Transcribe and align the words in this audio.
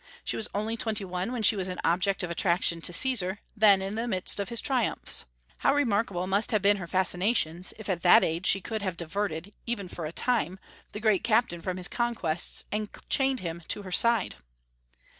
She 0.23 0.35
was 0.35 0.47
only 0.55 0.75
twenty 0.75 1.05
one 1.05 1.31
when 1.31 1.43
she 1.43 1.55
was 1.55 1.67
an 1.67 1.77
object 1.83 2.23
of 2.23 2.31
attraction 2.31 2.81
to 2.81 2.91
Caesar, 2.91 3.37
then 3.55 3.83
in 3.83 3.93
the 3.93 4.07
midst 4.07 4.39
of 4.39 4.49
his 4.49 4.59
triumphs. 4.59 5.25
How 5.59 5.75
remarkable 5.75 6.25
must 6.25 6.49
have 6.49 6.63
been 6.63 6.77
her 6.77 6.87
fascinations 6.87 7.71
if 7.77 7.87
at 7.87 8.01
that 8.01 8.23
age 8.23 8.47
she 8.47 8.61
could 8.61 8.81
have 8.81 8.97
diverted, 8.97 9.53
even 9.67 9.87
for 9.87 10.07
a 10.07 10.11
time, 10.11 10.57
the 10.91 10.99
great 10.99 11.23
captain 11.23 11.61
from 11.61 11.77
his 11.77 11.87
conquests, 11.87 12.63
and 12.71 12.89
chained 13.09 13.41
him 13.41 13.61
to 13.67 13.83
her 13.83 13.91
side! 13.91 14.37